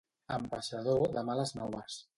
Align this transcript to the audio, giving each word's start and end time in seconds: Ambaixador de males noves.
Ambaixador 0.37 1.05
de 1.19 1.27
males 1.29 1.57
noves. 1.63 2.05